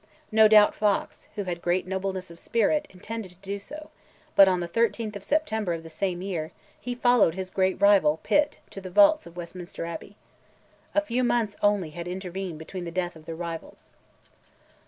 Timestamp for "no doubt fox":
0.31-1.27